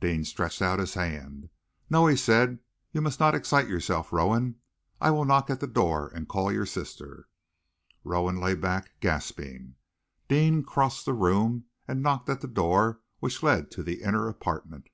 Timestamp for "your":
6.52-6.66